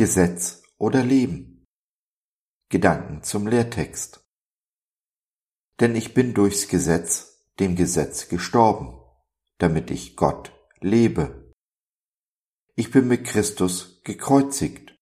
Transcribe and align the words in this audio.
Gesetz 0.00 0.62
oder 0.78 1.04
Leben? 1.04 1.66
Gedanken 2.70 3.22
zum 3.22 3.46
Lehrtext. 3.46 4.26
Denn 5.78 5.94
ich 5.94 6.14
bin 6.14 6.32
durchs 6.32 6.68
Gesetz, 6.68 7.44
dem 7.58 7.76
Gesetz 7.76 8.28
gestorben, 8.28 8.98
damit 9.58 9.90
ich 9.90 10.16
Gott 10.16 10.52
lebe. 10.80 11.52
Ich 12.76 12.90
bin 12.90 13.08
mit 13.08 13.26
Christus 13.26 14.00
gekreuzigt. 14.02 14.96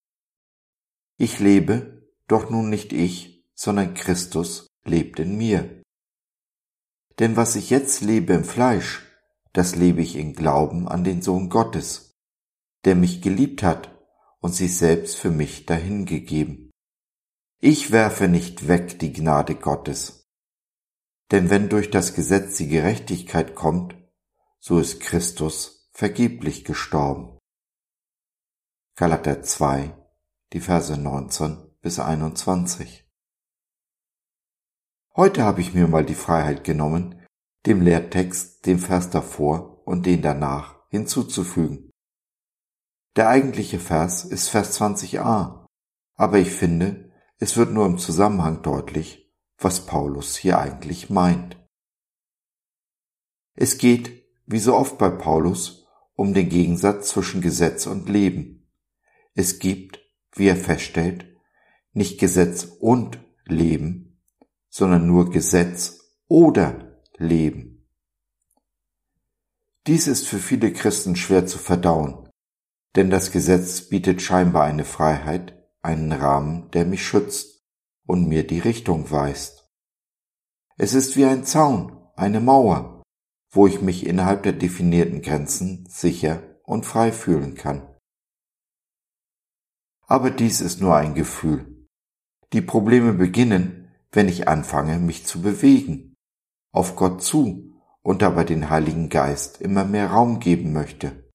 Ich 1.17 1.39
lebe, 1.39 2.11
doch 2.27 2.51
nun 2.51 2.69
nicht 2.69 2.93
ich, 2.93 3.49
sondern 3.55 3.95
Christus 3.95 4.67
lebt 4.83 5.21
in 5.21 5.37
mir. 5.37 5.81
Denn 7.21 7.37
was 7.37 7.55
ich 7.55 7.71
jetzt 7.71 8.01
lebe 8.01 8.33
im 8.33 8.43
Fleisch, 8.43 9.07
das 9.53 9.77
lebe 9.77 10.03
ich 10.03 10.17
in 10.17 10.33
Glauben 10.33 10.89
an 10.89 11.05
den 11.05 11.23
Sohn 11.23 11.51
Gottes, 11.51 12.17
der 12.85 12.97
mich 12.97 13.23
geliebt 13.23 13.63
hat 13.63 13.95
und 14.41 14.55
sich 14.55 14.77
selbst 14.77 15.17
für 15.17 15.31
mich 15.31 15.67
dahingegeben. 15.67 16.71
Ich 17.61 17.91
werfe 17.91 18.29
nicht 18.29 18.69
weg 18.69 18.99
die 18.99 19.13
Gnade 19.13 19.55
Gottes. 19.57 20.29
Denn 21.31 21.51
wenn 21.51 21.69
durch 21.69 21.91
das 21.91 22.15
Gesetz 22.15 22.57
die 22.57 22.69
Gerechtigkeit 22.69 23.55
kommt, 23.55 23.97
so 24.61 24.79
ist 24.79 25.01
Christus 25.01 25.89
vergeblich 25.93 26.65
gestorben. 26.65 27.39
Galater 28.97 29.43
2, 29.43 29.97
die 30.53 30.61
Verse 30.61 30.97
19 30.97 31.69
bis 31.81 31.99
21. 31.99 33.05
Heute 35.15 35.43
habe 35.43 35.61
ich 35.61 35.75
mir 35.75 35.89
mal 35.89 36.05
die 36.05 36.15
Freiheit 36.15 36.65
genommen, 36.65 37.27
dem 37.67 37.81
Lehrtext 37.83 38.67
den 38.67 38.79
Vers 38.79 39.11
davor 39.11 39.87
und 39.87 40.07
den 40.07 40.23
danach 40.23 40.77
hinzuzufügen. 40.91 41.91
Der 43.19 43.31
eigentliche 43.31 43.81
Vers 43.81 44.25
ist 44.25 44.47
Vers 44.47 44.81
20a, 44.81 45.67
aber 46.15 46.39
ich 46.39 46.53
finde, 46.53 47.11
es 47.39 47.57
wird 47.57 47.73
nur 47.73 47.85
im 47.85 47.99
Zusammenhang 47.99 48.63
deutlich, 48.63 49.29
was 49.59 49.87
Paulus 49.87 50.37
hier 50.37 50.61
eigentlich 50.61 51.11
meint. 51.11 51.57
Es 53.57 53.77
geht, 53.77 54.25
wie 54.47 54.61
so 54.61 54.77
oft 54.77 54.99
bei 54.99 55.11
Paulus, 55.11 55.85
um 56.15 56.33
den 56.33 56.49
Gegensatz 56.49 57.09
zwischen 57.09 57.41
Gesetz 57.41 57.89
und 57.89 58.09
Leben. 58.09 58.71
Es 59.35 59.59
gibt, 59.59 59.99
wie 60.37 60.47
er 60.47 60.55
feststellt, 60.55 61.27
nicht 61.91 62.21
Gesetz 62.21 62.69
und 62.79 63.19
Leben, 63.47 64.23
sondern 64.69 65.09
nur 65.09 65.33
Gesetz 65.33 66.15
oder 66.29 67.03
Leben. 67.17 67.85
Dies 69.89 70.07
ist 70.07 70.29
für 70.29 70.39
viele 70.39 70.73
Christen 70.73 71.17
schwer 71.17 71.49
zu 71.49 71.59
verdauen, 71.59 72.28
denn 72.97 73.11
das 73.11 73.31
Gesetz 73.31 73.83
bietet 73.83 74.23
scheinbar 74.23 74.65
eine 74.65 74.85
Freiheit, 74.85 75.55
einen 75.83 76.13
Rahmen, 76.13 76.71
der 76.73 76.85
mich 76.85 77.07
schützt 77.07 77.65
und 78.07 78.29
mir 78.29 78.47
die 78.47 78.59
Richtung 78.59 79.11
weist. 79.11 79.71
Es 80.77 80.95
ist 80.95 81.17
wie 81.17 81.25
ein 81.25 81.45
Zaun, 81.45 81.99
eine 82.17 82.41
Mauer, 82.41 83.03
wo 83.51 83.67
ich 83.67 83.81
mich 83.81 84.07
innerhalb 84.07 84.43
der 84.43 84.53
definierten 84.53 85.23
Grenzen 85.23 85.87
sicher 85.89 86.43
und 86.63 86.87
frei 86.87 87.13
fühlen 87.13 87.55
kann. 87.55 87.83
Aber 90.07 90.31
dies 90.31 90.61
ist 90.61 90.81
nur 90.81 90.97
ein 90.97 91.15
Gefühl. 91.15 91.87
Die 92.53 92.63
Probleme 92.63 93.13
beginnen, 93.13 93.93
wenn 94.11 94.29
ich 94.29 94.49
anfange, 94.49 94.99
mich 94.99 95.27
zu 95.27 95.43
bewegen, 95.43 96.15
auf 96.73 96.97
Gott 96.97 97.23
zu 97.23 97.75
und 98.03 98.23
dabei 98.23 98.45
den 98.45 98.71
Heiligen 98.71 99.11
Geist 99.11 99.61
immer 99.61 99.85
mehr 99.85 100.11
Raum 100.11 100.41
geben 100.41 100.73
möchte. 100.73 101.28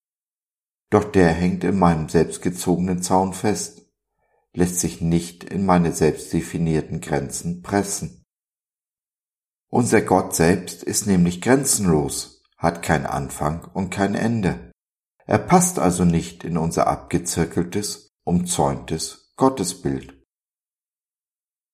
Doch 0.93 1.05
der 1.05 1.29
hängt 1.29 1.63
in 1.63 1.79
meinem 1.79 2.07
selbstgezogenen 2.07 3.01
Zaun 3.01 3.33
fest, 3.33 3.81
lässt 4.53 4.79
sich 4.79 5.01
nicht 5.01 5.43
in 5.43 5.65
meine 5.65 5.91
selbst 5.91 6.31
definierten 6.31 7.01
Grenzen 7.01 7.63
pressen. 7.63 8.23
Unser 9.69 10.03
Gott 10.03 10.35
selbst 10.35 10.83
ist 10.83 11.07
nämlich 11.07 11.41
grenzenlos, 11.41 12.43
hat 12.57 12.83
kein 12.83 13.07
Anfang 13.07 13.65
und 13.73 13.89
kein 13.89 14.13
Ende. 14.13 14.71
Er 15.25 15.39
passt 15.39 15.79
also 15.79 16.05
nicht 16.05 16.43
in 16.43 16.59
unser 16.59 16.85
abgezirkeltes, 16.85 18.11
umzäuntes 18.23 19.33
Gottesbild. 19.35 20.23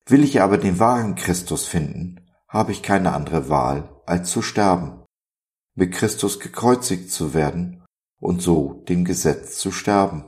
Will 0.05 0.23
ich 0.23 0.39
aber 0.39 0.57
den 0.57 0.79
wahren 0.79 1.15
Christus 1.15 1.65
finden, 1.65 2.25
habe 2.47 2.71
ich 2.71 2.83
keine 2.83 3.11
andere 3.11 3.49
Wahl, 3.49 4.01
als 4.05 4.29
zu 4.29 4.41
sterben, 4.41 5.03
mit 5.75 5.93
Christus 5.93 6.39
gekreuzigt 6.39 7.11
zu 7.11 7.33
werden 7.33 7.78
und 8.19 8.41
so 8.41 8.83
dem 8.87 9.05
Gesetz 9.05 9.57
zu 9.57 9.71
sterben. 9.71 10.25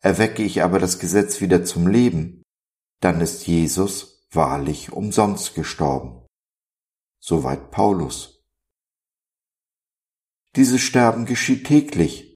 Erwecke 0.00 0.42
ich 0.42 0.62
aber 0.62 0.78
das 0.78 0.98
Gesetz 0.98 1.40
wieder 1.40 1.64
zum 1.64 1.86
Leben, 1.86 2.42
dann 3.00 3.20
ist 3.20 3.46
Jesus 3.46 4.26
wahrlich 4.30 4.92
umsonst 4.92 5.54
gestorben. 5.54 6.26
Soweit 7.20 7.70
Paulus. 7.70 8.44
Dieses 10.56 10.80
Sterben 10.80 11.26
geschieht 11.26 11.66
täglich, 11.66 12.34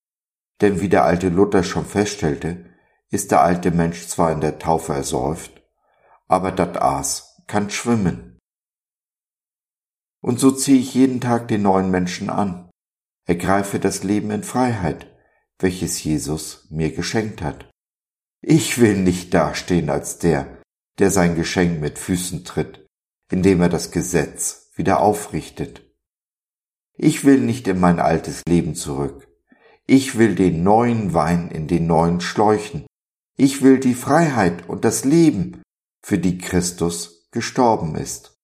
denn 0.60 0.80
wie 0.80 0.88
der 0.88 1.04
alte 1.04 1.28
Luther 1.28 1.62
schon 1.64 1.84
feststellte, 1.84 2.72
ist 3.10 3.30
der 3.30 3.42
alte 3.42 3.70
Mensch 3.70 4.06
zwar 4.06 4.32
in 4.32 4.40
der 4.40 4.58
Taufe 4.58 4.92
ersäuft, 4.92 5.62
aber 6.28 6.50
dat 6.52 6.80
Aas 6.80 7.42
kann 7.46 7.70
schwimmen. 7.70 8.38
Und 10.22 10.38
so 10.38 10.50
ziehe 10.50 10.78
ich 10.78 10.94
jeden 10.94 11.20
Tag 11.20 11.48
den 11.48 11.62
neuen 11.62 11.90
Menschen 11.90 12.30
an. 12.30 12.61
Ergreife 13.24 13.78
das 13.78 14.02
Leben 14.02 14.30
in 14.30 14.42
Freiheit, 14.42 15.06
welches 15.58 16.02
Jesus 16.02 16.66
mir 16.70 16.92
geschenkt 16.92 17.42
hat. 17.42 17.70
Ich 18.40 18.80
will 18.80 18.96
nicht 18.96 19.32
dastehen 19.32 19.90
als 19.90 20.18
der, 20.18 20.60
der 20.98 21.10
sein 21.10 21.36
Geschenk 21.36 21.80
mit 21.80 21.98
Füßen 21.98 22.44
tritt, 22.44 22.86
indem 23.30 23.60
er 23.60 23.68
das 23.68 23.92
Gesetz 23.92 24.70
wieder 24.74 25.00
aufrichtet. 25.00 25.82
Ich 26.94 27.24
will 27.24 27.40
nicht 27.40 27.68
in 27.68 27.80
mein 27.80 28.00
altes 28.00 28.42
Leben 28.46 28.74
zurück. 28.74 29.28
Ich 29.86 30.18
will 30.18 30.34
den 30.34 30.62
neuen 30.62 31.14
Wein 31.14 31.50
in 31.50 31.68
den 31.68 31.86
neuen 31.86 32.20
Schläuchen. 32.20 32.86
Ich 33.36 33.62
will 33.62 33.78
die 33.78 33.94
Freiheit 33.94 34.68
und 34.68 34.84
das 34.84 35.04
Leben, 35.04 35.62
für 36.04 36.18
die 36.18 36.38
Christus 36.38 37.28
gestorben 37.30 37.94
ist. 37.94 38.36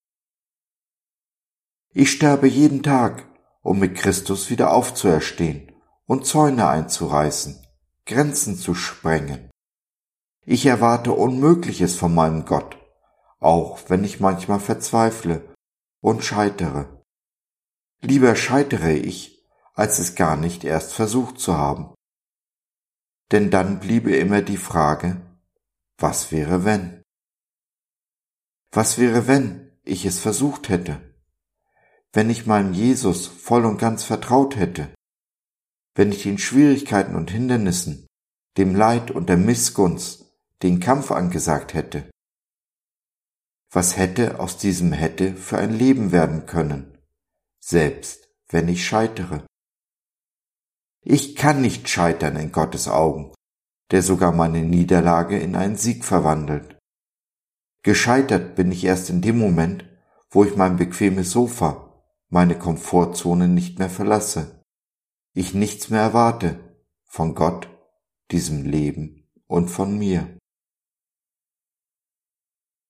Ich 1.92 2.12
sterbe 2.12 2.46
jeden 2.46 2.82
Tag 2.82 3.27
um 3.68 3.80
mit 3.80 3.96
Christus 3.96 4.48
wieder 4.48 4.72
aufzuerstehen 4.72 5.70
und 6.06 6.24
Zäune 6.24 6.66
einzureißen, 6.68 7.66
Grenzen 8.06 8.56
zu 8.56 8.74
sprengen. 8.74 9.50
Ich 10.46 10.64
erwarte 10.64 11.12
Unmögliches 11.12 11.94
von 11.94 12.14
meinem 12.14 12.46
Gott, 12.46 12.78
auch 13.40 13.78
wenn 13.90 14.04
ich 14.04 14.20
manchmal 14.20 14.58
verzweifle 14.58 15.54
und 16.00 16.24
scheitere. 16.24 17.04
Lieber 18.00 18.34
scheitere 18.36 18.92
ich, 18.92 19.46
als 19.74 19.98
es 19.98 20.14
gar 20.14 20.36
nicht 20.36 20.64
erst 20.64 20.94
versucht 20.94 21.38
zu 21.38 21.58
haben. 21.58 21.92
Denn 23.32 23.50
dann 23.50 23.80
bliebe 23.80 24.16
immer 24.16 24.40
die 24.40 24.56
Frage, 24.56 25.20
was 25.98 26.32
wäre 26.32 26.64
wenn? 26.64 27.02
Was 28.72 28.96
wäre 28.96 29.26
wenn 29.26 29.78
ich 29.82 30.06
es 30.06 30.18
versucht 30.18 30.70
hätte? 30.70 31.07
Wenn 32.12 32.30
ich 32.30 32.46
meinem 32.46 32.72
Jesus 32.72 33.26
voll 33.26 33.64
und 33.64 33.78
ganz 33.78 34.04
vertraut 34.04 34.56
hätte, 34.56 34.88
wenn 35.94 36.12
ich 36.12 36.22
den 36.22 36.38
Schwierigkeiten 36.38 37.14
und 37.14 37.30
Hindernissen, 37.30 38.06
dem 38.56 38.74
Leid 38.74 39.10
und 39.10 39.28
der 39.28 39.36
Missgunst 39.36 40.26
den 40.62 40.80
Kampf 40.80 41.10
angesagt 41.10 41.74
hätte. 41.74 42.10
Was 43.70 43.96
hätte 43.96 44.40
aus 44.40 44.56
diesem 44.56 44.92
hätte 44.92 45.34
für 45.34 45.58
ein 45.58 45.76
Leben 45.76 46.10
werden 46.10 46.46
können, 46.46 46.98
selbst 47.60 48.28
wenn 48.48 48.68
ich 48.68 48.86
scheitere? 48.86 49.44
Ich 51.02 51.36
kann 51.36 51.60
nicht 51.60 51.88
scheitern 51.88 52.36
in 52.36 52.52
Gottes 52.52 52.88
Augen, 52.88 53.34
der 53.90 54.02
sogar 54.02 54.32
meine 54.32 54.62
Niederlage 54.62 55.38
in 55.38 55.54
einen 55.54 55.76
Sieg 55.76 56.04
verwandelt. 56.04 56.78
Gescheitert 57.82 58.56
bin 58.56 58.72
ich 58.72 58.84
erst 58.84 59.10
in 59.10 59.20
dem 59.20 59.38
Moment, 59.38 59.84
wo 60.30 60.44
ich 60.44 60.56
mein 60.56 60.76
bequemes 60.76 61.30
Sofa 61.30 61.87
meine 62.28 62.58
Komfortzone 62.58 63.48
nicht 63.48 63.78
mehr 63.78 63.90
verlasse, 63.90 64.62
ich 65.32 65.54
nichts 65.54 65.88
mehr 65.88 66.00
erwarte 66.00 66.78
von 67.04 67.34
Gott, 67.34 67.68
diesem 68.30 68.64
Leben 68.64 69.28
und 69.46 69.68
von 69.68 69.96
mir. 69.96 70.38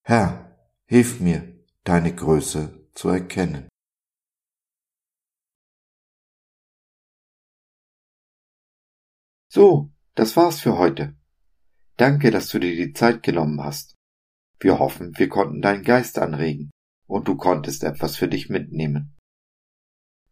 Herr, 0.02 0.56
hilf 0.86 1.20
mir, 1.20 1.64
deine 1.84 2.14
Größe 2.14 2.88
zu 2.94 3.08
erkennen. 3.08 3.68
So, 9.50 9.90
das 10.14 10.36
war's 10.36 10.60
für 10.60 10.76
heute. 10.78 11.16
Danke, 11.96 12.30
dass 12.30 12.48
du 12.48 12.58
dir 12.58 12.74
die 12.76 12.92
Zeit 12.92 13.22
genommen 13.22 13.62
hast. 13.62 13.94
Wir 14.60 14.78
hoffen, 14.78 15.16
wir 15.16 15.28
konnten 15.28 15.62
deinen 15.62 15.84
Geist 15.84 16.18
anregen 16.18 16.70
und 17.06 17.28
du 17.28 17.36
konntest 17.36 17.84
etwas 17.84 18.16
für 18.16 18.28
dich 18.28 18.48
mitnehmen. 18.48 19.17